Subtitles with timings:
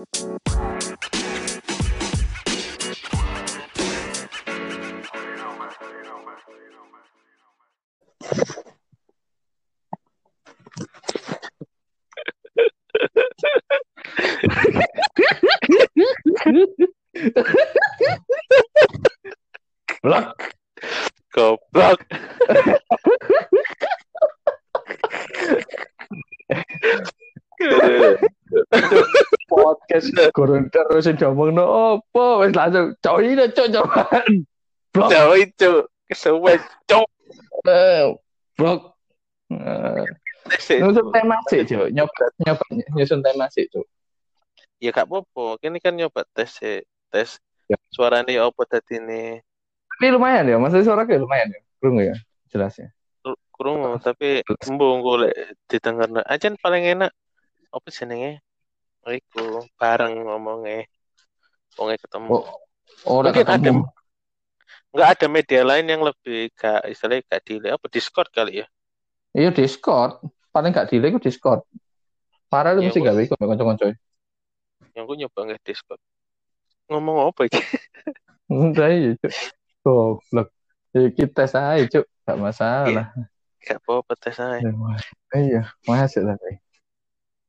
[0.00, 0.79] Blok.
[30.50, 34.30] Kurang terus sing diomongno opo wis langsung coy ini cok cobaan
[34.92, 35.08] blok.
[35.14, 35.72] Jauh itu.
[36.10, 36.58] Kesuwen,
[36.90, 37.06] cok.
[37.70, 38.10] Eh,
[38.58, 38.98] blok.
[39.54, 40.02] Eh,
[40.82, 41.94] nyusun tema sih cok.
[41.94, 42.64] Nyoba nyoba
[42.98, 43.86] nyusun tema sih cok.
[44.82, 45.62] Ya gak apa-apa.
[45.62, 46.82] Ini kan nyoba tes sih.
[47.14, 47.38] Tes
[47.70, 47.78] Ya.
[47.94, 49.38] suaranya ya apa tadi ini.
[49.86, 51.62] tapi lumayan ya maksudnya suara kayak lumayan ya.
[51.78, 52.18] Kurang ya
[52.50, 52.90] jelasnya
[53.54, 57.14] Kurung tapi embung golek didengar aja paling enak
[57.70, 58.42] apa jenenge
[59.08, 60.84] iku bareng ngomongnya.
[61.78, 62.28] Wonge ketemu.
[62.28, 63.82] Oh orang Mungkin ada ketemu
[64.90, 68.66] nggak ada media lain yang lebih gak istilahnya gak delay apa Discord kali ya?
[69.30, 70.18] Iya Discord.
[70.50, 71.62] Paling gak delay ku Discord.
[72.50, 73.94] Parah lu Iya, mesti gawe kok kanca-kanca
[74.94, 76.00] yang gue nyoba nggak Discord.
[76.90, 77.62] Ngomong apa iki?
[78.50, 79.32] Udah ya, Cuk.
[79.86, 80.48] Goblok.
[80.90, 82.04] Ya kita tes aja, Cuk.
[82.26, 83.06] Gak masalah.
[83.60, 85.04] gak apa-apa tes aja Ya, Mas.
[85.30, 86.58] Iya, masuk tapi.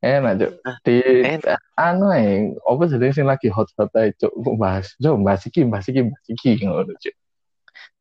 [0.02, 0.52] Enak, Cuk.
[0.66, 1.62] Ah, Di enak.
[1.78, 4.34] anu ae, apa jadi sing lagi hot-hot ae, Cuk.
[4.34, 7.14] Kok bahas, Cuk, bahas iki, bahas iki, bahas iki ngono, Cuk.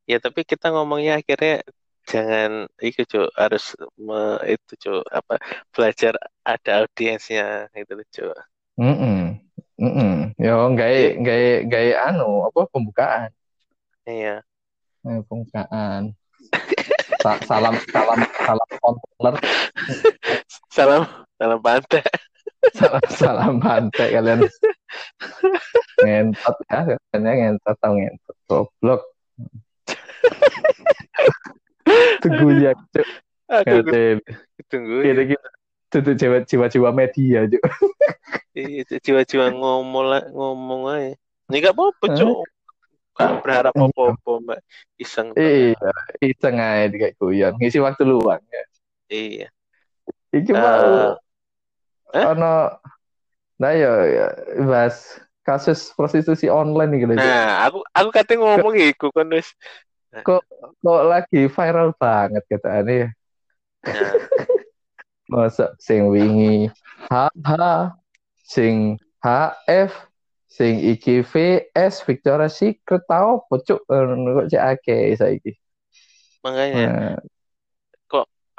[0.08, 1.62] ya tapi kita ngomongnya akhirnya
[2.02, 5.38] jangan itu cuy harus me- itu cuy apa
[5.70, 8.34] belajar ada audiensnya gitu loh cuy
[8.80, 9.22] Heeh.
[9.78, 10.14] Heeh.
[10.40, 13.30] Yo gawe gawe gawe anu, apa pembukaan.
[14.08, 14.42] iya
[15.06, 16.16] Eh, pembukaan.
[17.20, 19.34] Sa- salam salam salam controller,
[20.72, 21.02] salam
[21.36, 22.02] salam pantai
[22.72, 24.40] salam salam pantai kalian.
[26.00, 28.36] Ngentot ya, katanya ngentot tau ngentot.
[28.48, 29.02] Goblok.
[32.24, 33.08] Tunggu ya, Cuk.
[33.50, 34.16] Ngatain.
[34.70, 35.48] tunggu Kita kita
[35.90, 36.16] tutup
[36.48, 37.62] jiwa jiwa media, Cuk.
[38.54, 41.14] iya jiwa-jiwa ngomong lah ngomong aja
[41.50, 42.18] ini gak apa-apa Hah?
[43.44, 44.58] Berharap apa-apa mbak
[44.96, 48.62] iseng Iya, iseng aja kayak guyon, ngisi waktu luang ya.
[49.10, 49.46] iya
[50.30, 51.18] Iki Eh, mau
[52.14, 52.24] eh?
[52.26, 52.54] ono
[53.60, 54.26] nah ya, ya
[54.64, 57.12] bahas kasus prostitusi online gitu.
[57.18, 59.52] nah aku aku katanya ngomong iku kan wis
[60.10, 60.42] Kok
[60.84, 63.08] lagi viral banget katanya ya.
[63.86, 64.12] nah,
[65.30, 66.66] Masa sing wingi
[67.06, 67.50] HH,
[68.42, 70.09] sing HF,
[70.56, 75.52] sing IGVS, Victoria's Secret tau pocuk kok cek akeh saiki.
[76.44, 77.16] makanya Nah,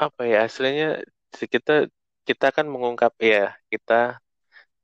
[0.01, 0.97] apa ya aslinya
[1.37, 1.85] kita
[2.25, 4.17] kita kan mengungkap ya kita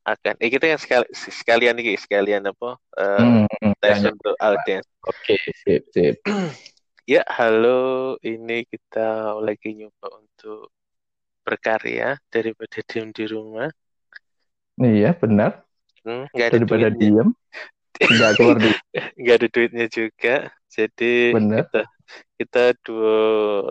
[0.07, 3.27] akan eh kita yang sekali, sekalian nih sekalian apa eh,
[3.61, 6.15] hmm, tes ya, untuk audiens Oke, sip, sip.
[7.13, 10.69] ya halo ini kita lagi nyoba untuk
[11.45, 13.69] berkarya daripada diem di rumah
[14.77, 15.66] Iya, benar.
[16.07, 17.29] Hmm, nggak ada Daripada duitnya diem,
[17.99, 18.71] nggak keluar di
[19.19, 20.35] nggak ada duitnya juga
[20.71, 21.67] jadi bener.
[21.67, 21.81] kita
[22.39, 23.19] kita duo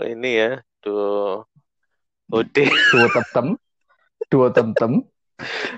[0.05, 0.53] ini ya
[0.85, 1.49] duo
[2.29, 2.57] OD
[2.93, 3.47] Dua tem-tem,
[4.29, 4.93] dua tem-tem,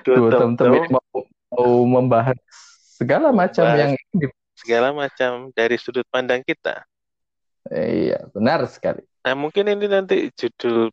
[0.02, 1.20] duo dua tem-tem mau,
[1.54, 2.36] mau membahas
[2.98, 3.80] segala macam Membahas.
[3.84, 6.82] yang di- segala macam dari sudut pandang kita
[7.68, 9.04] Eh, Iya, benar sekali.
[9.28, 10.88] Nah, mungkin ini nanti judul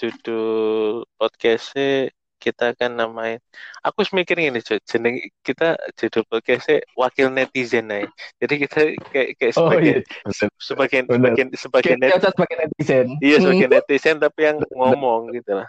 [0.00, 2.08] judul podcastnya
[2.46, 3.38] kita akan namain.
[3.84, 4.78] Aku harus mikir ini, cuy.
[4.90, 5.14] Jeneng
[5.46, 5.64] kita
[5.98, 8.04] judul podcastnya wakil netizen nih.
[8.40, 8.78] Jadi kita
[9.12, 10.32] kayak kayak Oh sebagai iya, benar.
[10.68, 13.06] sebagian sebagian sebagian net, sebagai netizen.
[13.24, 15.68] iya sebagian Hmm, netizen tapi yang ngomong gitu lah.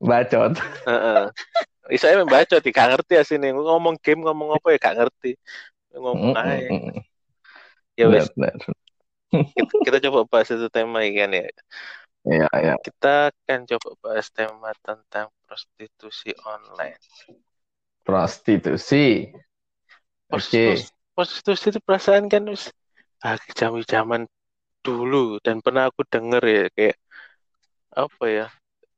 [0.00, 0.56] bacot.
[1.94, 5.30] Ih, saya membaca tidak ngerti asini ngomong game ngomong apa ya gak ngerti
[5.94, 7.02] ngomong Mm, aja mm, mm.
[7.96, 8.26] ya wes
[9.56, 11.42] kita, kita coba bahas itu tema ya kan ya
[12.26, 12.74] Iya, iya.
[12.82, 16.98] kita akan coba bahas tema tentang prostitusi online
[18.02, 19.30] Prostitusi.
[20.30, 20.34] Oke.
[20.34, 22.50] prostitusi, prostitusi itu perasaan kan
[23.22, 24.22] ah zaman zaman
[24.82, 26.96] dulu dan pernah aku denger ya kayak
[27.94, 28.46] apa ya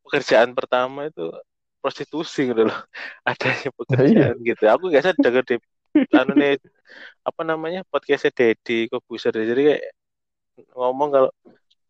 [0.05, 1.33] pekerjaan pertama itu
[1.81, 2.81] prostitusi gitu loh
[3.29, 5.57] adanya pekerjaan gitu aku gak sadar denger di
[6.13, 6.61] anu nih
[7.25, 9.83] apa namanya podcastnya Dedi Kobuser jadi kayak
[10.77, 11.31] ngomong kalau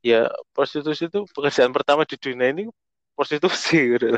[0.00, 2.64] ya prostitusi itu pekerjaan pertama di dunia ini
[3.14, 4.14] prostitusi gitu.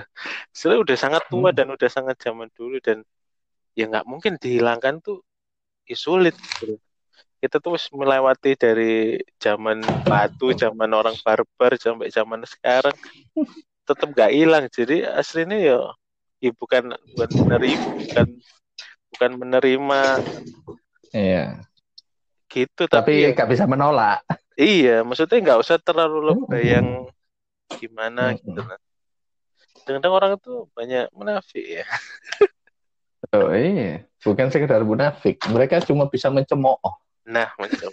[0.52, 1.56] Sebenarnya udah sangat tua Hmm.
[1.56, 3.00] dan udah sangat zaman dulu dan
[3.72, 5.24] ya nggak mungkin dihilangkan tuh
[5.88, 6.76] ya sulit gitu.
[7.40, 12.92] Kita tuh harus melewati dari zaman batu, zaman orang barbar sampai zaman sekarang
[13.88, 14.64] tetap nggak hilang.
[14.68, 15.78] Jadi aslinya ya
[16.40, 18.26] ya bukan bukan menerima bukan
[19.16, 20.00] bukan menerima
[21.10, 21.64] Iya.
[22.46, 24.20] gitu Tapi ya- nggak bisa menolak.
[24.60, 26.74] Iya maksudnya nggak usah terlalu lebay Mm-mm.
[26.76, 26.86] yang
[27.80, 28.44] gimana Mm-mm.
[28.44, 28.78] gitu nah
[29.88, 31.84] kadang orang itu banyak munafik ya
[33.30, 35.38] Oh iya, bukan sekedar munafik.
[35.46, 36.80] Mereka cuma bisa mencemooh.
[37.22, 37.92] nah macam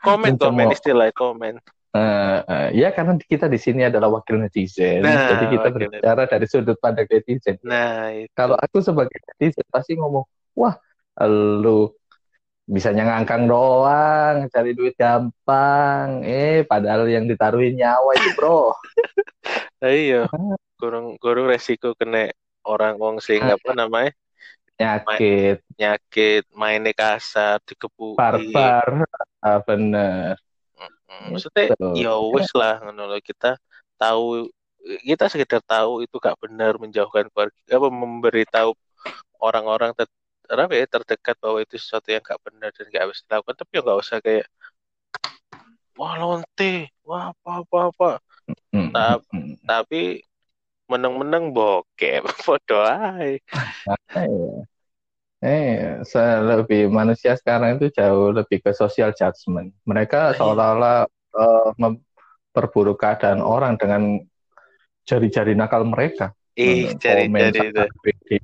[0.00, 0.72] komen komen Mencemooh.
[0.72, 1.60] istilah komen
[1.94, 6.46] Eh, eh, ya karena kita di sini adalah wakil netizen, Nah, jadi kita berbicara dari
[6.50, 7.54] sudut pandang netizen.
[7.62, 10.26] nah itu Kalau aku sebagai netizen pasti ngomong,
[10.58, 10.74] wah,
[11.62, 11.94] lu
[12.64, 16.24] bisanya ngangkang doang, cari duit gampang.
[16.24, 18.72] Eh, padahal yang ditaruhin nyawa itu, bro.
[19.80, 20.24] Nah, iya
[20.80, 22.28] kurang kurang resiko kena
[22.64, 23.56] orang wong sing Ah.
[23.56, 24.12] apa namanya
[24.74, 29.06] Nyakit, nyakit mainnya kasar dikepuki barbar,
[29.38, 30.34] ah, bener.
[31.30, 32.02] Maksudnya Gitu.
[32.02, 33.54] ya wis lah ngono kita
[33.94, 34.50] tahu
[35.06, 38.74] kita sekedar tahu itu gak benar menjauhkan keluarga apa memberitahu
[39.38, 39.94] orang-orang
[40.50, 43.80] apa ya, terdekat bahwa itu sesuatu yang gak benar dan gak harus dilakukan tapi ya
[43.84, 44.46] nggak usah kayak
[45.98, 46.64] wah lonte
[47.08, 48.06] wah apa apa apa
[48.94, 49.26] Tap-
[49.68, 49.96] tapi
[50.90, 53.40] meneng-meneng bokep podo ae
[54.16, 54.64] Iya.
[55.44, 59.70] Eh, se- lebih manusia sekarang itu jauh lebih ke social judgment.
[59.90, 60.36] Mereka Iya.
[60.38, 60.96] seolah-olah
[61.40, 64.02] eh, memperburuk keadaan orang dengan
[65.08, 66.32] jari-jari nakal mereka.
[66.66, 68.36] ih cari itu sangat pede.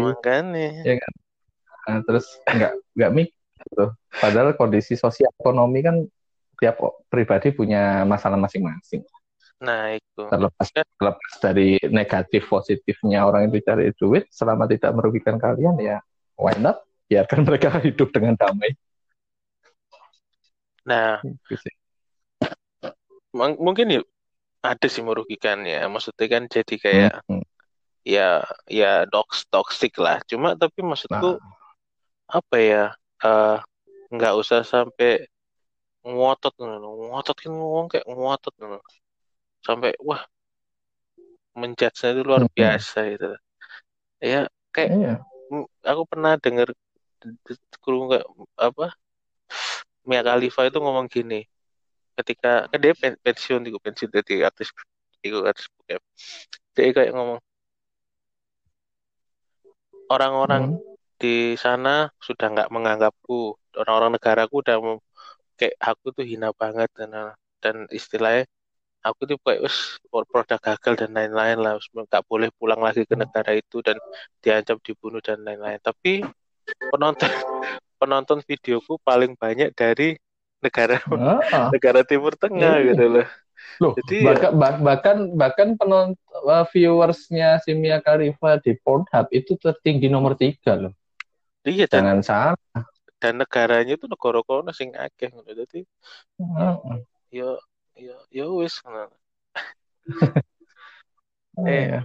[0.00, 0.64] makanya
[1.84, 3.86] Nah, terus nggak nggak mikir gitu.
[4.14, 5.96] Padahal kondisi sosial ekonomi kan
[6.60, 6.78] tiap
[7.10, 9.02] pribadi punya masalah masing-masing.
[9.64, 15.78] nah itu Terlepas terlepas dari negatif positifnya orang itu cari duit, selama tidak merugikan kalian
[15.80, 15.98] ya
[16.36, 16.84] why not?
[17.08, 18.74] Biarkan mereka hidup dengan damai.
[20.84, 21.16] nah
[21.48, 21.64] Gitu
[23.34, 24.00] mungkin ya
[24.62, 27.42] ada sih merugikannya maksudnya kan jadi kayak Hmm,
[28.04, 31.40] ya ya dox toxic lah cuma tapi Nah, maksudku
[32.28, 32.84] apa ya
[33.24, 33.56] eh,
[34.14, 35.26] nggak usah sampai
[36.04, 38.54] ngotot ngotot kan ngomong kayak ngotot
[39.64, 40.22] sampai wah
[41.56, 42.52] menjudge itu luar Hmm.
[42.56, 43.26] biasa gitu
[44.20, 44.90] ya kayak
[45.52, 46.68] mm, aku pernah dengar
[47.80, 48.24] kurung nggak
[48.60, 48.92] apa
[50.04, 51.48] Mia Khalifa itu ngomong gini
[52.20, 54.68] ketika kan dia pen- pensiun itu pensiun dari artis
[55.24, 55.66] itu artis
[56.76, 57.40] dia kayak ngomong
[60.12, 60.93] orang-orang Hmm.
[61.20, 61.28] Di
[61.64, 61.88] sana
[62.26, 63.34] sudah nggak menganggapku.
[63.80, 64.76] Orang-orang negaraku udah
[65.58, 67.10] kayak aku tuh hina banget dan
[67.62, 68.44] dan istilahnya
[69.06, 69.78] aku tuh kayak wes
[70.32, 71.72] produk gagal dan lain-lain lah.
[72.08, 73.98] Nggak boleh pulang lagi ke negara itu dan
[74.44, 75.80] diancam dibunuh dan lain-lain.
[75.88, 76.10] Tapi
[76.92, 77.30] penonton
[78.00, 80.16] penonton videoku paling banyak dari
[80.64, 81.40] negara Ah,
[81.74, 82.94] negara Timur Tengah Iya.
[82.94, 83.26] gitu loh.
[83.82, 86.16] Loh, Jadi ya- bahkan bah- bahkan bahkan penonton
[86.72, 90.92] viewersnya si Mia Khalifa di Pornhub itu tertinggi nomor tiga loh.
[91.64, 92.84] Iya dan Jangan salah.
[93.18, 95.80] dan negaranya itu negara kono sing akeh ngono jadi
[96.54, 96.76] Ah,
[97.32, 97.56] yo
[97.96, 99.08] yo yo wes ngono.
[101.54, 102.02] Eh,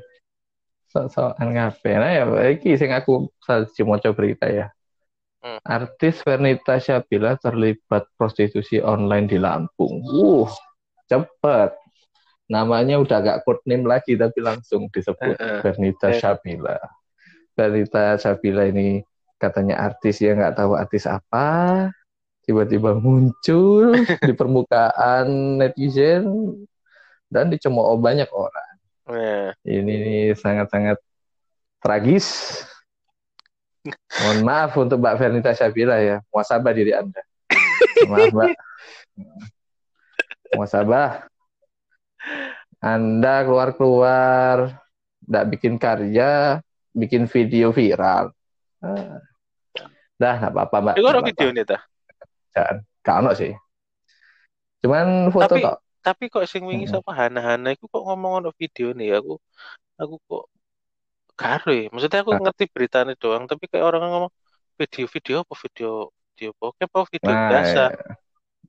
[0.93, 2.23] so-soan ngapain nah, ya
[2.53, 4.69] iki sing aku saji maca berita ya.
[5.41, 5.57] Hmm.
[5.65, 10.05] Artis Vernita Syabila terlibat prostitusi online di Lampung.
[10.05, 10.45] Uh,
[11.09, 11.73] cepet.
[12.45, 15.59] Namanya udah gak code name lagi tapi langsung disebut Heeh.
[15.65, 16.21] Vernita Eh.
[16.21, 16.77] Syabila.
[17.57, 19.01] Vernita Syabila ini
[19.39, 21.89] katanya artis ya nggak tahu artis apa,
[22.43, 23.93] tiba-tiba muncul
[24.27, 26.27] di permukaan netizen
[27.31, 28.69] dan dicemooh banyak orang.
[29.09, 30.97] Nah, Ini sangat-sangat
[31.81, 32.27] tragis.
[34.21, 36.21] Mohon maaf untuk Mbak Vernita Syabila ya.
[36.29, 37.21] Muasabah diri Anda.
[38.05, 38.49] Maaf, Mbak.
[40.53, 41.29] Muasabah.
[42.79, 44.79] Anda keluar-keluar,
[45.21, 46.63] tidak bikin karya,
[46.95, 48.31] bikin video viral.
[48.79, 49.19] Ah.
[50.19, 50.95] Dah, nggak apa-apa, Mbak.
[50.95, 51.77] ada Nggak video nih ta.
[52.51, 52.75] Jangan.
[53.23, 53.51] Ono sih.
[54.83, 55.77] Cuman foto Tapi- tok.
[55.99, 57.03] Tapi kok sing wingi Mm-mm.
[57.03, 59.35] sapa Hana-Hana iku kok ngomong ono video nih aku
[59.95, 60.45] aku kok
[61.35, 61.91] karo ya.
[61.91, 62.39] Maksudnya aku Ah.
[62.39, 64.31] ngerti beritanya doang, tapi kayak orang ngomong
[64.75, 67.83] video-video apa video video bokep apa video Nah, biasa.
[67.91, 68.13] ya.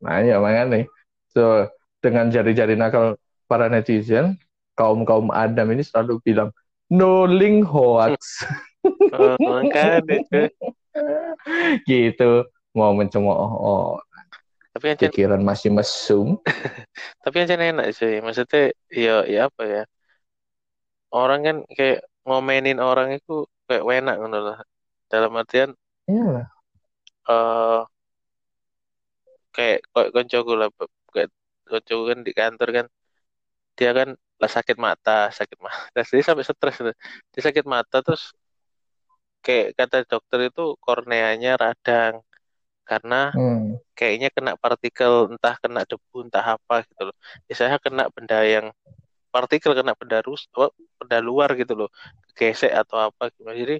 [0.02, 0.90] Nah, ya makanya.
[1.30, 1.70] So,
[2.02, 3.14] dengan jari-jari nakal
[3.46, 4.34] para netizen,
[4.74, 6.50] kaum-kaum Adam ini selalu bilang,
[6.90, 8.42] no link hoax.
[8.82, 10.50] Eh, makanya.
[11.90, 12.46] gitu.
[12.70, 13.98] Mau mencemooh oh,
[14.70, 16.38] Tapi yang pikiran masih mesum.
[17.24, 18.22] tapi yang enak sih.
[18.22, 19.82] Maksudnya ya ya apa ya?
[21.10, 24.58] Orang kan kayak ngomenin orang itu kayak enak ngono lah.
[25.10, 25.74] Dalam artian
[26.10, 26.50] Iya.
[27.30, 27.80] eh
[29.54, 30.68] kayak kayak koncoku lah
[31.14, 31.30] kayak
[31.70, 32.86] koncoku kan di kantor kan
[33.78, 34.08] dia kan
[34.40, 36.92] lah sakit mata sakit mata jadi sampai stres gitu.
[37.32, 38.32] dia sakit mata terus
[39.44, 42.20] kayak kata dokter itu korneanya radang.
[42.84, 43.78] Karena Hmm.
[43.94, 47.16] kayaknya kena partikel entah kena debu entah apa gitu loh.
[47.46, 48.74] Ya saya kena benda yang
[49.30, 50.50] partikel kena benda rus
[50.98, 51.88] benda luar gitu loh.
[52.34, 53.46] Gesek atau apa gitu.
[53.46, 53.76] jadi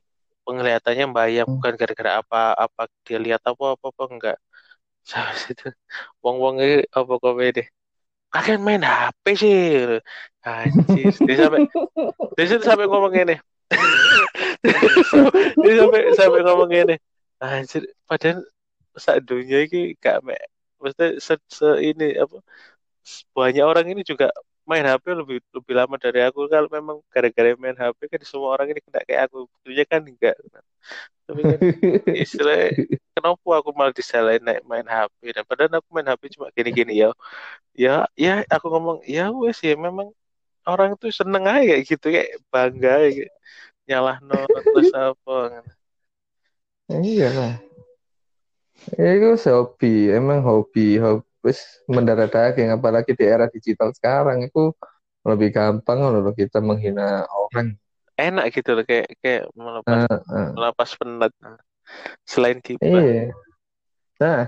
[0.47, 1.59] penglihatannya bayang Hmm.
[1.59, 4.39] bukan gara-gara apa apa dia lihat apa apa apa enggak.
[5.11, 5.67] Sampai situ.
[6.23, 7.69] Wong wong ini apa komen deh
[8.31, 9.59] kalian main HP sih.
[10.47, 11.67] Anjir dia sampai
[12.39, 13.37] dia sampai ngomong gini
[15.65, 16.97] dia sampai sampai ngomong gini
[17.41, 18.45] anjir padahal
[18.97, 20.37] saat dunia ini gak me
[20.81, 22.45] maksudnya se, se ini apa
[23.33, 24.29] banyak orang ini juga
[24.71, 26.47] main HP lebih lebih lama dari aku.
[26.47, 29.51] Kalau memang gara-gara main HP kan semua orang ini kena kayak aku.
[29.61, 30.37] Tentunya kan enggak.
[31.27, 31.59] Tapi kan
[32.23, 32.69] istilahnya
[33.15, 37.11] kenapa aku malah disalahin naik main HP dan padahal aku main HP cuma gini-gini ya
[37.75, 40.11] ya ya aku ngomong ya wes ya memang
[40.67, 43.31] orang itu seneng aja gitu kayak bangga kayak
[43.91, 45.67] nyalah no terus apa
[46.91, 47.55] Iya lah.
[48.99, 51.55] Ya, itu hobi, emang hobi, hobi
[51.87, 54.75] mendarat daging, apalagi di era digital sekarang itu
[55.23, 57.77] lebih gampang loh kita menghina orang.
[58.21, 60.49] enak gitu loh kayak kayak melepas Uh, uh.
[60.53, 61.33] melepas penat
[62.29, 63.33] selain kita Iya.
[64.21, 64.41] Nah,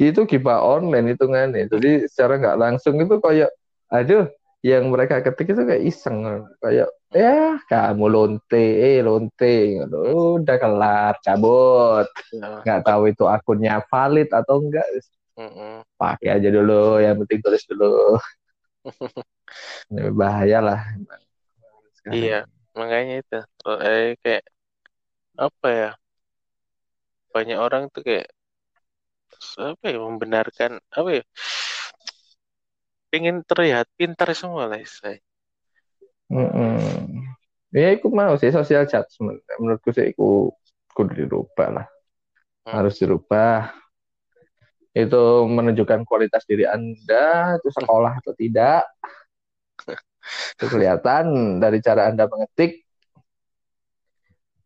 [0.00, 1.68] itu gibah online hitungannya.
[1.68, 3.52] Jadi secara nggak langsung itu kayak,
[3.92, 4.24] aduh,
[4.60, 12.04] yang mereka ketik itu kayak iseng, kayak ya kamu lonte, eh lonte, udah kelar, cabut.
[12.28, 14.84] Ya, Nggak tahu itu akunnya valid atau enggak,
[15.40, 15.80] mm-mm.
[15.96, 17.00] pakai aja dulu.
[17.00, 18.20] Yang penting tulis dulu.
[19.90, 20.80] Ini bahaya lah.
[21.96, 22.20] Sekarang.
[22.20, 22.38] Iya,
[22.76, 23.38] makanya itu.
[23.80, 24.44] Eh, kayak
[25.40, 25.90] apa ya?
[27.32, 28.28] Banyak orang tuh kayak
[29.56, 31.24] apa ya membenarkan apa ya?
[33.10, 35.18] Pengen terlihat pintar semua lah saya.
[36.30, 37.26] Mm-mm.
[37.74, 39.42] Ya, aku mau sih social judgment.
[39.58, 40.54] Menurutku sih, aku
[40.94, 41.86] kudu dirubah lah.
[42.66, 42.82] Hmm.
[42.82, 43.74] Harus dirubah.
[44.94, 48.86] Itu menunjukkan kualitas diri Anda, itu sekolah atau tidak.
[50.58, 52.86] Itu kelihatan dari cara Anda mengetik.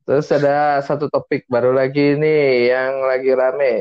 [0.04, 3.74] Terus ada satu topik baru lagi nih yang lagi rame.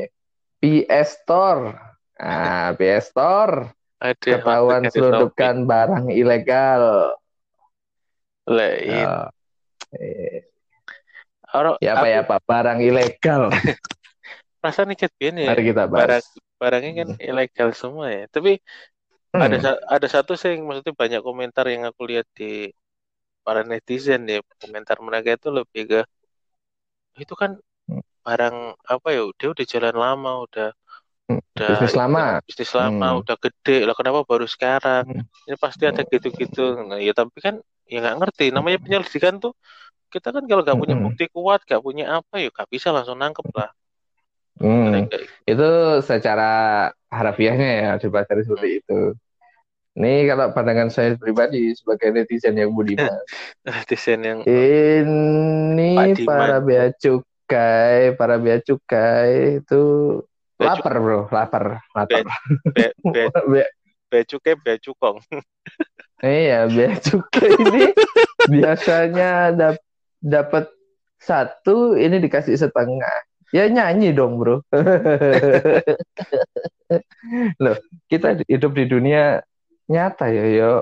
[0.60, 1.76] PS Store.
[2.16, 6.82] Nah, PS Store Ada ketahuan selundupkan barang ilegal.
[8.46, 8.54] topik.
[8.54, 9.30] Lah, ini Ya,
[9.92, 10.44] eh,
[11.56, 13.42] orang ya apa aku ya apa barang ilegal.
[14.60, 16.34] perasaan nih biyen ya Mari kita barang bahas.
[16.60, 18.20] barangnya kan ilegal semua ya.
[18.34, 18.50] Tapi
[19.44, 19.64] ada Hmm.
[19.64, 22.44] sa- ada satu sih maksudnya banyak komentar yang aku lihat di
[23.46, 25.98] para netizen ya komentar mereka itu lebih ke
[27.22, 27.50] itu kan
[27.88, 28.00] Hmm.
[28.26, 28.56] barang
[28.94, 30.83] apa ya dia udah jalan lama udah Hmm.
[31.24, 32.24] Udah Bisnis lama.
[32.44, 33.20] bisnis lama Hmm.
[33.24, 35.24] udah gede lah kenapa baru sekarang Hmm.
[35.48, 39.56] ini pasti ada gitu-gitu nah ya tapi kan ya nggak ngerti namanya penyelidikan tuh
[40.12, 41.04] kita kan kalau nggak punya Hmm.
[41.08, 43.70] bukti kuat nggak punya apa ya nggak bisa langsung nangkep lah
[44.54, 45.10] Hmm.
[45.10, 45.68] Kayak- Itu
[46.06, 46.50] secara
[47.10, 49.00] harafiahnya ya dipelajari seperti itu.
[49.98, 53.10] Ini kalau pandangan saya pribadi sebagai netizen yang budiman.
[53.66, 59.82] netizen yang Ini para bea cukai, para bea cukai itu
[60.58, 62.24] lapar bro, lapar, lapar.
[62.74, 63.72] be, be, Bea-
[64.10, 65.18] be cukai be cukong
[66.24, 67.84] Iya, bea cukai ini
[68.48, 69.84] biasanya dap-
[70.22, 70.70] dapat
[71.20, 73.16] satu, ini dikasih setengah.
[73.52, 74.64] Ya nyanyi dong bro.
[77.62, 77.76] Loh,
[78.08, 79.40] kita hidup di dunia
[79.88, 80.72] nyata ya, yo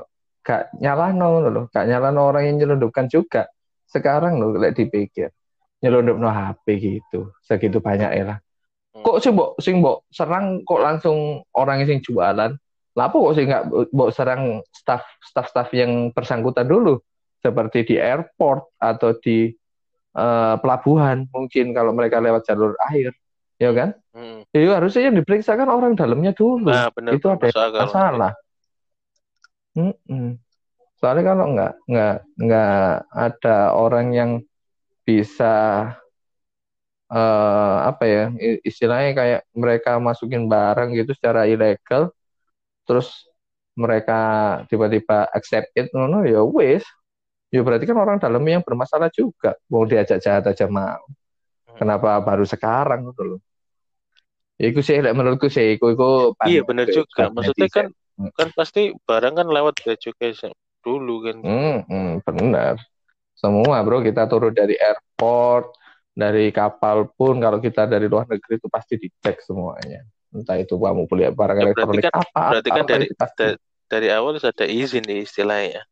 [0.43, 3.47] gak nyalano loh, gak nyalano orang yang nyelundupkan juga.
[3.87, 5.31] Sekarang loh, lek dipikir
[5.83, 8.39] nyelundupno HP gitu, segitu banyak ya lah.
[8.93, 12.53] Kok sih mbok sing mbok serang kok langsung orang yang jualan?
[12.93, 17.01] Lapo kok sih nggak mbok serang staff staff staff yang bersangkutan dulu,
[17.41, 19.49] seperti di airport atau di
[20.13, 23.17] eh, pelabuhan mungkin kalau mereka lewat jalur air,
[23.57, 23.97] ya kan?
[24.13, 24.45] Hmm.
[24.53, 26.69] Ya harusnya yang diperiksa kan orang dalamnya dulu.
[26.69, 27.49] Nah, bener itu ada
[27.81, 28.33] masalah.
[31.01, 34.31] Soalnya kalau nggak nggak nggak ada orang yang
[35.03, 35.89] bisa
[37.13, 38.23] eh, apa ya
[38.65, 42.11] istilahnya kayak mereka masukin barang gitu secara ilegal,
[42.89, 43.09] terus
[43.77, 44.21] mereka
[44.69, 46.85] tiba-tiba accept it, no, no, ya wes,
[47.49, 49.57] ya berarti kan orang dalamnya yang bermasalah juga.
[49.73, 51.01] Mau diajak jahat aja mau.
[51.69, 51.77] Hmm.
[51.81, 53.41] Kenapa baru sekarang gitu loh?
[54.61, 57.33] Ya, Iku sih, menurutku sih, iku iku Iya gue juga.
[57.33, 57.87] Maksudnya kan
[58.37, 60.55] kan pasti barang kan lewat bea cukai se-
[60.85, 61.37] dulu kan.
[61.43, 62.77] Hmm, hmm, benar.
[63.35, 65.75] Semua bro, kita turun dari airport,
[66.13, 70.05] dari kapal pun, kalau kita dari luar negeri itu pasti dicek semuanya.
[70.33, 74.09] Entah itu kamu beli barang Ya, elektronik kan apa, berarti kan apa dari da- dari
[74.09, 75.83] awal sudah ada izin nih istilahnya.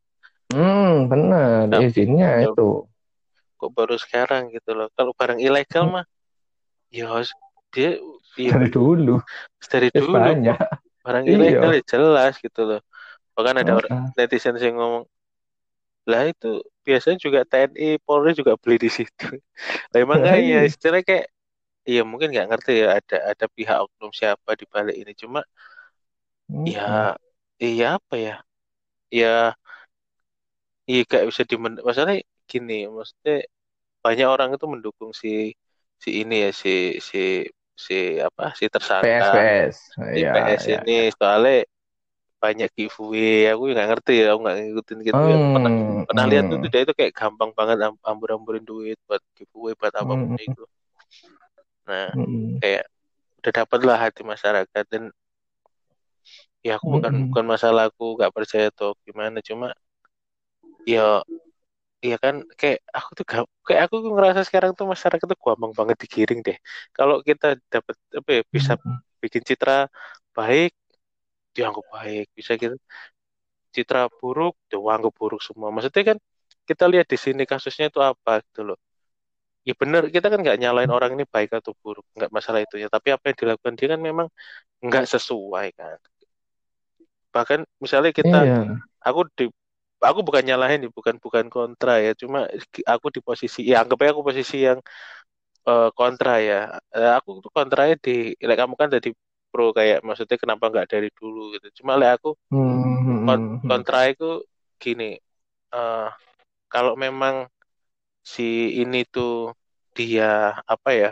[0.53, 1.69] Hmm, benar.
[1.69, 2.69] Tapi Izinnya ya, itu.
[3.61, 4.89] kok baru sekarang gitu loh.
[4.97, 6.05] Kalau barang ilegal Hmm, mah,
[6.89, 7.07] ya
[7.77, 7.91] dia
[8.41, 9.21] ya Dari dulu.
[9.69, 10.57] dari dulu banyak.
[11.05, 11.37] barang Iya.
[11.37, 12.81] ilegal ya jelas gitu loh.
[13.37, 15.05] Bahkan ada orang netizen yang ngomong,
[16.09, 19.25] lah itu biasanya juga TNI, Polri juga beli di situ.
[19.93, 21.27] Lah emang Nah, kayak ya istilahnya kayak
[21.91, 25.41] Iya mungkin nggak ngerti ya ada ada pihak oknum siapa di balik ini cuma
[26.51, 26.75] Mm-mm.
[26.75, 27.17] ya
[27.65, 28.33] iya apa ya
[29.19, 29.27] ya
[30.89, 32.15] iya gak bisa dimen maksudnya
[32.51, 33.33] gini maksudnya
[34.05, 35.29] banyak orang itu mendukung si
[36.05, 36.71] si ini ya si
[37.11, 37.19] si
[37.87, 37.95] si
[38.29, 39.77] apa si tersangka PS, PS.
[40.13, 41.05] si Ya, PS ya, ini ya.
[41.19, 41.53] soalnya
[42.43, 43.49] banyak giveaway.
[43.53, 45.37] Aku nggak ngerti ya aku nggak ngikutin gitu ya.
[45.55, 48.99] Pernah Hmm, pernah lihat tuh hmm, tuh dia itu kayak gampang banget am- ambur-amburin duit
[49.09, 50.63] buat giveaway buat apa pun hmm, itu
[51.89, 52.85] nah hmm, kayak
[53.41, 55.05] udah dapet lah hati masyarakat dan
[56.67, 59.73] ya aku bukan hmm, bukan masalah aku nggak percaya atau gimana cuma
[60.87, 61.23] ya
[62.01, 65.73] ya kan kayak aku tuh gak, kayak aku tuh ngerasa sekarang tuh masyarakat tuh gampang
[65.79, 66.57] banget digiring deh.
[66.97, 69.73] Kalau kita dapat apa ya bisa hmm, bikin citra
[70.37, 70.73] baik
[71.57, 72.25] dianggap baik.
[72.39, 72.77] Bisa gitu
[73.75, 75.69] citra buruk dianggap buruk semua.
[75.75, 76.19] Maksudnya kan
[76.69, 78.79] kita lihat di sini kasusnya itu apa gitu loh.
[79.69, 82.89] Ya bener kita kan nggak nyalain orang ini baik atau buruk nggak masalah itu ya.
[82.95, 84.29] Tapi apa yang dilakukan dia kan memang
[84.87, 85.99] nggak sesuai kan.
[87.35, 88.81] Bahkan misalnya kita Iya.
[89.07, 89.45] aku di
[90.09, 92.13] aku bukan nyalahin nih, bukan bukan kontra ya.
[92.21, 92.39] Cuma
[92.93, 94.79] aku di posisi ya anggap aja aku posisi yang
[95.69, 96.57] eh, kontra ya.
[96.97, 98.13] Eh, aku tuh kontranya di
[98.49, 99.11] like, kamu kan jadi
[99.53, 101.69] pro kayak maksudnya kenapa nggak dari dulu gitu.
[101.83, 102.59] Cuma like, aku Hmm,
[103.07, 103.69] hmm, kon- hmm, hmm.
[103.71, 104.25] kontra itu
[104.83, 105.05] gini
[105.75, 106.09] eh,
[106.73, 107.47] kalau memang
[108.35, 108.43] si
[108.83, 109.53] ini tuh
[109.97, 111.11] dia apa ya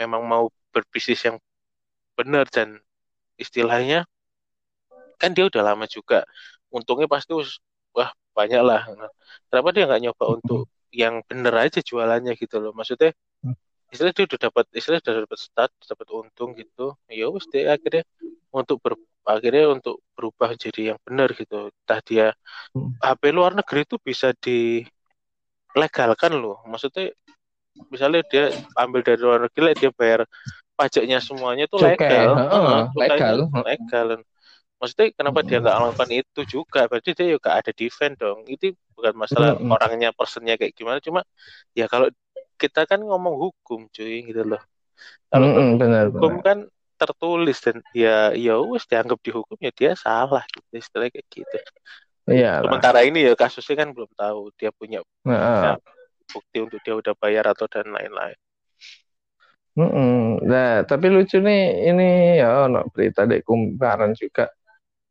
[0.00, 0.44] memang mau
[0.74, 1.36] berbisnis yang
[2.18, 2.78] benar dan
[3.38, 4.06] istilahnya
[5.20, 6.22] kan dia udah lama juga.
[6.70, 7.32] Untungnya pasti
[7.96, 8.80] wah banyak lah
[9.50, 10.60] kenapa dia nggak nyoba untuk
[10.94, 12.72] yang bener aja jualannya gitu loh.
[12.78, 13.10] Maksudnya
[13.92, 16.94] istilah dia udah dapat istilah udah dapat start dapat untung gitu.
[17.08, 18.04] Ya dia akhirnya
[18.52, 21.70] untuk ber, akhirnya untuk berubah jadi yang benar gitu.
[21.84, 22.26] Entah dia
[22.76, 22.92] Hmm.
[23.00, 26.60] HP luar negeri itu bisa dilegalkan loh.
[26.68, 27.14] Maksudnya
[27.92, 30.26] misalnya dia ambil dari luar negeri dia bayar
[30.78, 32.30] pajaknya semuanya itu Cukai, legal.
[32.94, 33.62] cukainya legal.
[33.66, 34.06] legal.
[34.78, 36.80] Maksudnya kenapa dia nggak melakukan itu juga?
[36.86, 38.46] Berarti dia juga ada defend dong.
[38.46, 40.98] Itu bukan masalah orangnya personnya kayak gimana.
[41.02, 41.26] Cuma
[41.74, 42.06] ya kalau
[42.60, 44.62] kita kan ngomong hukum cuy gitu loh
[45.30, 46.44] kalau Mm-mm, benar, hukum benar.
[46.44, 46.58] kan
[46.98, 51.58] tertulis dan ya ya wes dianggap dihukum ya dia salah gitu istilahnya kayak gitu
[52.28, 55.78] Iya sementara ini ya kasusnya kan belum tahu dia punya Heeh.
[56.28, 58.36] bukti untuk dia udah bayar atau dan lain-lain.
[59.78, 62.08] Nah, tapi lucu nih ini
[62.42, 64.50] ya ono berita dek kemarin juga.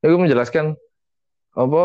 [0.04, 0.76] Itu menjelaskan
[1.56, 1.84] apa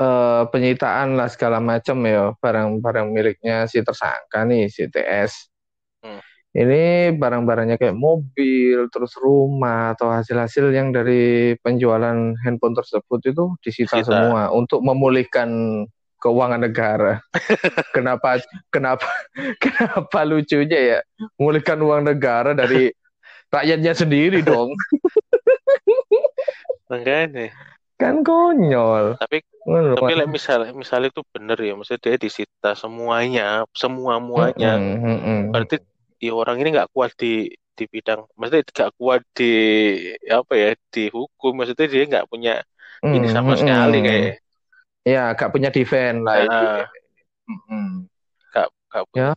[0.00, 5.52] eh, penyitaan lah segala macam ya barang-barang miliknya si tersangka nih si TS.
[6.00, 6.20] Hmm.
[6.50, 14.02] Ini barang-barangnya kayak mobil, terus rumah atau hasil-hasil yang dari penjualan handphone tersebut itu disita
[14.02, 14.10] Disita.
[14.10, 15.46] semua untuk memulihkan
[16.18, 17.22] keuangan negara.
[17.96, 19.08] Kenapa kenapa
[19.62, 20.98] kenapa lucunya ya
[21.40, 22.92] memulihkan uang negara dari
[23.54, 24.74] rakyatnya sendiri dong.
[26.90, 27.54] makanya
[28.00, 29.04] Kan konyol.
[29.20, 29.36] tapi
[29.68, 35.04] Ngono, tapi like, misal misal itu bener ya maksudnya dia disita semuanya semua muanya Mm-mm,
[35.04, 35.38] mm-mm.
[35.52, 35.76] berarti
[36.16, 39.52] ya orang ini nggak kuat di di bidang maksudnya nggak kuat di
[40.32, 42.52] apa ya dihukum maksudnya dia nggak punya
[43.04, 43.60] ini Mm, sama mm-mm.
[43.60, 44.32] sekali kayak
[45.08, 46.66] Ya, gak punya defend lah itu.
[47.48, 47.84] Mm-mm.
[48.52, 49.30] nggak nggak punya Ya,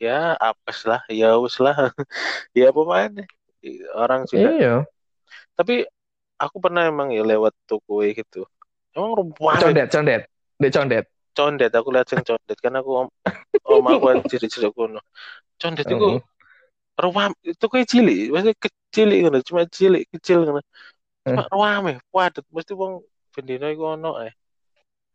[0.00, 1.76] ya apes lah ya wes lah
[2.58, 3.22] ya mana
[3.96, 4.74] orang juga iya.
[5.56, 5.84] tapi
[6.36, 8.44] aku pernah emang ya lewat toko gitu.
[8.96, 10.20] Emang rame Condet, condet.
[10.56, 11.04] Dek condet.
[11.36, 12.56] condet aku lihat sing condet.
[12.60, 13.08] Kan aku om,
[13.68, 15.00] om aku cilik-cilik kono
[15.60, 16.20] condet itu
[16.96, 18.18] ruam itu kayak cilik.
[18.32, 20.62] Maksudnya kecil gitu cuma cilik kecil gitu cuma
[21.26, 21.34] Eh.
[21.50, 21.98] ruame.
[22.14, 23.02] Padet mesti wong
[23.34, 24.32] bendino iku ono eh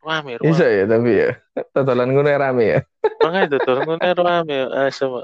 [0.04, 1.28] ruame Bisa ruame ya, tapi ya.
[1.74, 2.80] Totolan ngono ya rame ya.
[3.22, 5.22] makanya itu tuh ngono ruame ah, sama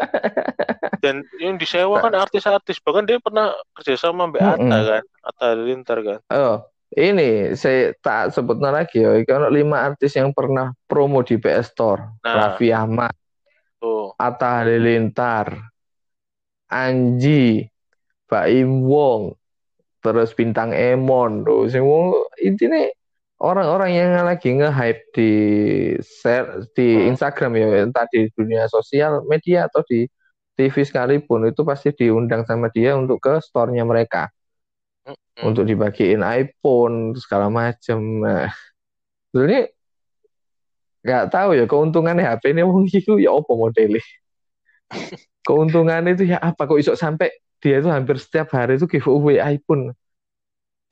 [1.02, 4.88] dan yang disewa kan artis-artis bahkan dia pernah kerja sama Mbak Atta Mm-mm.
[4.88, 6.56] kan Atta Halilintar kan Oh,
[6.92, 9.16] ini saya tak sebutnya lagi ya.
[9.24, 12.20] Kalau lima artis yang pernah promo di PS Store.
[12.20, 13.12] nah Raffi Ahmad,
[13.80, 15.56] tuh Atta Halilintar,
[16.68, 17.64] Anji,
[18.28, 19.32] Baim Wong,
[20.04, 21.44] terus Bintang Emon.
[21.44, 22.84] Tuh, wong intinya
[23.48, 25.30] orang-orang yang lagi nge-hype di
[26.20, 27.08] share di Hmm.
[27.10, 30.06] Instagram ya, entah di dunia sosial media atau di
[30.56, 34.30] TV sekalipun itu pasti diundang sama dia untuk ke store-nya mereka
[35.06, 35.48] Mm-mm.
[35.48, 37.98] untuk dibagiin iPhone segala macam.
[38.22, 38.48] Nah,
[39.32, 39.62] Sebenarnya
[41.06, 44.02] nggak tahu ya keuntungannya HP ini wong itu ya apa modelnya.
[45.46, 47.28] Keuntungannya itu ya apa kok iso sampai
[47.62, 49.94] dia itu hampir setiap hari itu giveaway iPhone.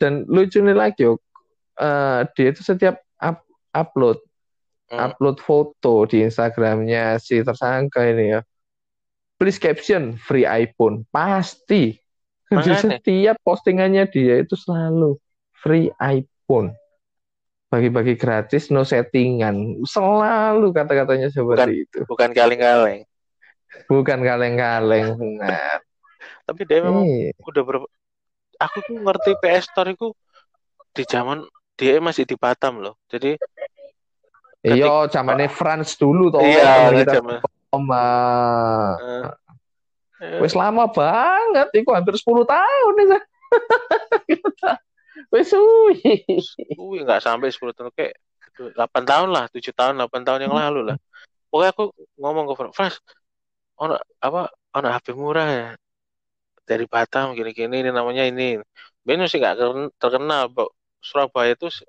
[0.00, 1.20] Dan lucunya lagi yo,
[1.78, 4.18] eh, dia itu setiap up- upload
[4.90, 5.14] Hmm.
[5.14, 8.40] upload foto di Instagramnya si tersangka ini ya.
[9.38, 11.94] Please caption free iPhone pasti.
[12.50, 15.14] Di setiap postingannya dia itu selalu
[15.62, 16.74] free iPhone.
[17.70, 19.86] Bagi-bagi gratis, no settingan.
[19.86, 22.02] Selalu kata-katanya seperti itu.
[22.10, 23.06] Bukan kaleng-kaleng.
[23.86, 25.14] Bukan kaleng-kaleng.
[25.38, 25.78] Nah,
[26.42, 27.30] Tapi dia memang iya.
[27.46, 27.86] udah berapa
[28.58, 30.10] aku tuh ngerti PS Store itu
[30.90, 31.46] di zaman
[31.80, 33.00] dia masih di Batam loh.
[33.08, 33.40] Jadi
[34.60, 36.44] Iya, zamannya France dulu toh.
[36.44, 37.40] iya zaman
[37.70, 38.04] sama
[39.00, 39.24] eh,
[40.20, 43.06] eh, Wes lama banget, itu hampir 10 tahun nih.
[45.32, 46.26] Wes suwi.
[46.76, 48.14] wih, nggak sampai 10 tahun kayak
[48.76, 50.96] 8 tahun lah, 7 tahun, 8 tahun yang lalu lah.
[51.48, 51.84] Pokoknya aku
[52.20, 52.96] ngomong ke Fran, Frans,
[53.80, 55.68] ono apa ono HP murah ya
[56.68, 58.60] dari Batam gini-gini ini namanya ini.
[59.00, 59.56] Ben sih nggak
[59.96, 60.52] terkenal.
[61.08, 61.88] Surabaya itu se-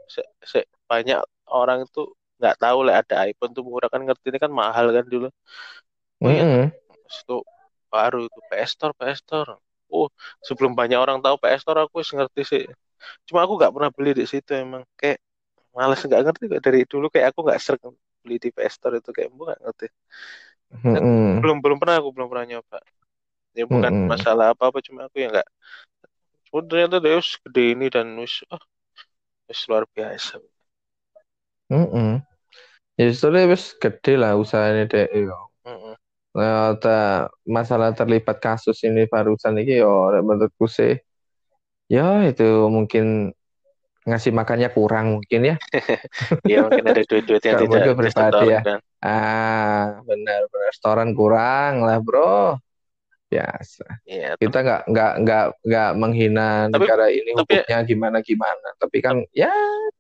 [0.52, 1.18] se- banyak
[1.58, 2.00] orang itu
[2.40, 5.28] nggak tahu lah ada iPhone tuh murah kan ngerti ini kan mahal kan dulu.
[6.24, 6.72] Oh iya, Mm-mm.
[7.20, 7.34] itu
[7.94, 9.52] baru itu PS Store, PS Store.
[9.94, 10.08] Oh,
[10.48, 12.64] sebelum banyak orang tahu PS Store aku ngerti sih.
[13.28, 15.20] Cuma aku nggak pernah beli di situ emang kayak
[15.78, 17.94] males nggak ngerti kok dari dulu kayak aku nggak sering
[18.24, 19.86] beli di PS Store itu kayak nggak ngerti.
[20.86, 21.42] Mm-mm.
[21.42, 22.78] Belum belum pernah aku belum pernah nyoba.
[23.58, 24.12] Ya bukan Mm-mm.
[24.12, 25.48] masalah apa-apa cuma aku ya nggak.
[26.56, 28.62] Oh, ternyata dia wis gede ini dan wis ah,
[29.52, 30.36] wis luar biasa.
[31.72, 32.20] Mm-mm.
[33.00, 35.06] Ya soalnya wes gede lah usahanya deh.
[35.28, 35.38] Yo.
[35.66, 35.96] Mm-mm.
[36.38, 40.94] Nah, ta- masalah terlibat kasus ini barusan ini yo menurutku sih
[41.94, 42.44] ya itu
[42.76, 43.06] mungkin
[44.08, 45.56] ngasih makannya kurang mungkin ya.
[46.52, 48.60] Ya mungkin ada duit-duit yang tidak pribadi ya.
[48.66, 48.80] disetorkan.
[49.02, 52.58] Ah, benar restoran kurang lah, Bro.
[53.32, 53.86] Biasa.
[54.04, 58.68] Iya, Kita nggak nggak nggak nggak menghina Tapi- negara ini tapi- hukumnya gimana gimana.
[58.76, 59.50] Tapi kan ya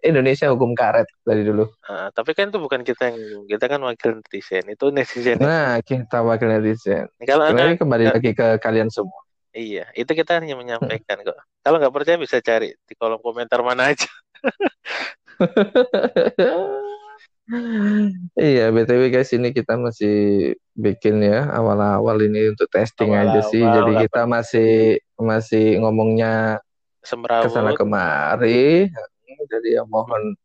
[0.04, 1.64] Indonesia hukum karet dari dulu.
[1.84, 3.18] Ah, tapi kan itu bukan kita yang
[3.48, 7.08] kita kan wakil netizen itu netizen Nah, kita wakil netizen.
[7.24, 9.20] kalau anda Kembali lagi ke kalian semua.
[9.52, 13.92] iya itu kita hanya menyampaikan kok kalau nggak percaya bisa cari di kolom komentar mana
[13.92, 14.08] aja
[18.40, 20.16] Iya, BTW guys, ini kita masih
[20.72, 23.60] bikin ya awal-awal ini untuk testing aja sih.
[23.60, 24.72] Awal-awal, Jadi apa- kita masih
[25.20, 26.64] masih ngomongnya
[27.04, 28.88] ke sana semrawut kemari.
[29.52, 30.38] Jadi ya mohon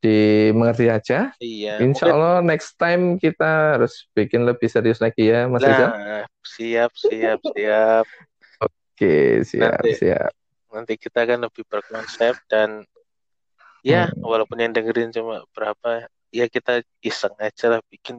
[0.00, 1.18] dimengerti aja.
[1.40, 5.88] iya Insya mungkin Allah next time kita harus bikin lebih serius lagi ya, Mas Rizal.
[5.88, 8.06] nah siap siap siap
[8.60, 9.96] Oke, siap, Nanti.
[9.96, 10.32] siap.
[10.70, 12.84] nanti kita akan lebih berkonsep dan
[13.84, 14.30] ya Hmm.
[14.30, 15.88] walaupun yang dengerin cuma berapa
[16.38, 16.70] ya kita
[17.08, 18.16] iseng aja lah bikin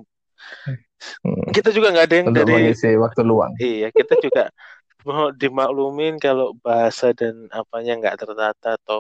[1.24, 1.54] Hmm.
[1.56, 3.54] kita juga nggak ada yang Untuk dari mengisi waktu luang.
[3.64, 4.42] Iya, kita juga
[5.10, 9.00] mau dimaklumin kalau bahasa dan apanya nggak tertata atau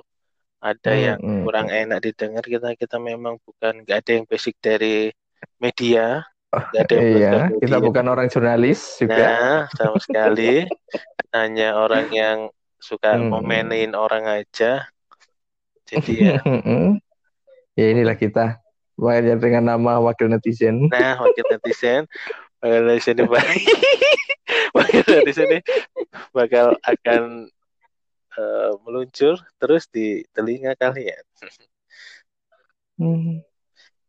[0.68, 4.56] ada Hmm, yang hmm, kurang enak didengar kita kita memang bukan nggak ada yang basic
[4.68, 4.88] dari
[5.64, 6.02] media,
[6.70, 7.30] nggak ada yang Iya,
[7.62, 9.24] kita bukan orang jurnalis juga.
[9.26, 10.42] Nah, sama sekali
[11.36, 12.40] hanya orang yang
[12.90, 13.32] suka Hmm.
[14.06, 14.66] orang aja.
[15.92, 16.40] Jadi ya,
[17.80, 18.60] Ya inilah kita.
[18.96, 20.88] Makanya dengan nama wakil netizen.
[20.92, 22.06] nah wakil netizen,
[22.62, 23.26] wakil netizen ini
[24.78, 25.60] wakil netizen ini
[26.36, 27.50] bakal akan
[28.38, 31.24] eh, meluncur terus di telinga kalian.
[33.00, 33.42] Hmm.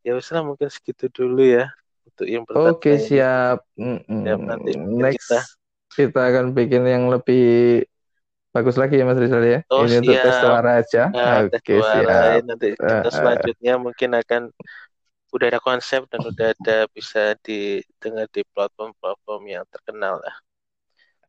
[0.02, 1.70] Ya wes lah mungkin segitu dulu ya
[2.04, 2.74] untuk yang pertama.
[2.74, 3.62] Oke, siap.
[3.78, 5.46] Siap, nanti Next kita-
[5.94, 7.86] kita akan bikin yang lebih
[8.52, 9.60] bagus lagi ya Mas Rizal ya.
[9.72, 11.02] Oh, Ini untuk tes suara aja.
[11.08, 12.44] Nah, Oke, suara siap.
[12.46, 13.12] nanti Eh, kita eh.
[13.12, 14.42] selanjutnya mungkin akan
[15.32, 20.36] udah ada konsep dan udah ada bisa didengar di platform-platform yang terkenal lah.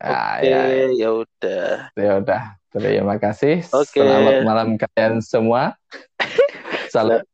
[0.04, 0.60] Ah, Oke, ya,
[0.92, 1.68] ya udah.
[1.96, 2.42] ya udah.
[2.68, 3.64] Terima kasih.
[3.72, 4.02] Oke.
[4.04, 5.78] Selamat malam kalian semua.
[6.94, 7.24] Salam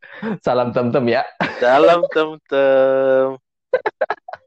[0.40, 1.22] salam tem-tem ya.
[1.58, 3.36] Salam tem-tem.